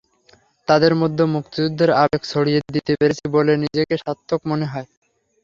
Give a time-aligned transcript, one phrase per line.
[0.67, 4.87] তাদের মধ্যে মুক্তিযুদ্ধের আবেগ ছড়িয়ে দিতে পেরেছি বলে নিজেকে স্বার্থক মনে হয়।